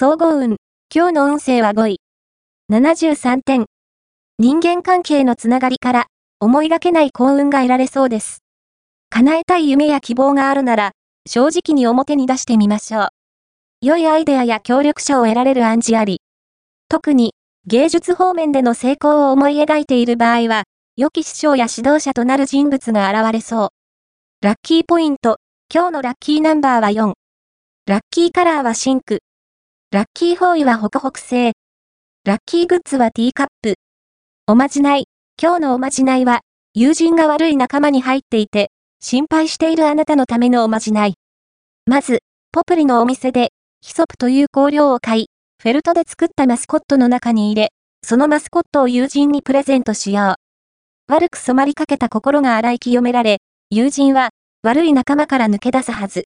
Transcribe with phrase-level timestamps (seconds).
[0.00, 0.58] 総合運。
[0.94, 2.00] 今日の運勢は5位。
[2.70, 3.66] 73点。
[4.38, 6.06] 人間関係のつながりから、
[6.38, 8.44] 思いがけない幸運が得られそうです。
[9.10, 10.92] 叶えたい夢や希望があるなら、
[11.28, 13.08] 正直に表に出してみましょう。
[13.80, 16.20] 良いアイデアや協力者を得られる暗示あり。
[16.88, 17.34] 特に、
[17.66, 20.62] 芸術方面での成功を思い描いている場合は、
[20.96, 23.68] 良き師匠や指導者となる人物が現れそう。
[24.42, 25.38] ラッキーポイント。
[25.74, 27.14] 今日のラッキーナンバーは4。
[27.86, 29.22] ラッキーカラーは真紅。
[29.90, 31.52] ラッキーフォーイはホクホク製。
[32.26, 33.76] ラッキーグッズはティーカップ。
[34.46, 35.06] おまじない。
[35.42, 36.40] 今日のおまじないは、
[36.74, 38.70] 友人が悪い仲間に入っていて、
[39.00, 41.14] 心配しているあなたのためのおまじない。
[41.86, 42.18] まず、
[42.52, 43.48] ポプリのお店で、
[43.80, 45.26] ヒソプという香料を買い、
[45.62, 47.68] フェルトで作ったマスコットの中に入れ、
[48.04, 50.36] そのマスコットを友人にプレゼントしよ
[51.08, 51.10] う。
[51.10, 53.38] 悪く染まりかけた心が洗い清められ、
[53.70, 56.24] 友人は、悪い仲間から抜け出すはず。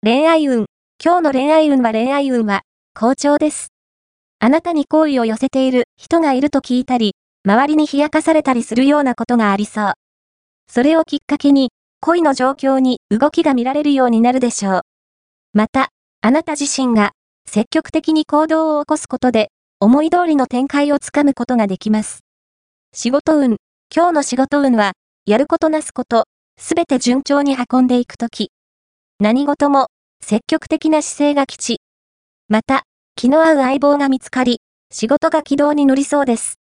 [0.00, 0.66] 恋愛運。
[1.04, 2.62] 今日の恋愛運は恋愛運は、
[2.96, 3.72] 好調です。
[4.38, 9.92] あなたに好意を寄せている人がいると聞いたり、周りに冷やかされたりするようなことがありそう。
[10.70, 14.80] それをきっかけに、恋の状況に動きが見られるようになるでしょう。
[15.54, 15.88] また、
[16.20, 17.10] あなた自身が
[17.50, 19.48] 積極的に行動を起こすことで、
[19.80, 22.20] 思い通りの展開をつかむことができます。
[22.92, 23.56] 仕事運。
[23.92, 24.92] 今日の仕事運は、
[25.26, 26.28] やることなすこと、
[26.60, 28.52] すべて順調に運んでいくとき。
[29.18, 29.88] 何事も、
[30.22, 31.78] 積極的な姿勢が吉。
[32.48, 32.82] また、
[33.16, 34.60] 気の合う相棒が見つかり、
[34.92, 36.58] 仕事が軌道に乗りそうです。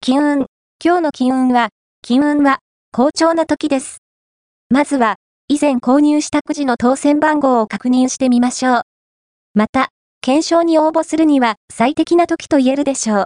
[0.00, 0.46] 金運。
[0.82, 1.70] 今日の金運は、
[2.02, 2.60] 金運は、
[2.92, 3.98] 好調な時です。
[4.70, 5.16] まずは、
[5.48, 8.82] 以前購入したくじの当選番号を確認してみましょう。
[9.54, 9.88] また、
[10.20, 13.16] 検証に応募するには最適な時と言えるでしょう。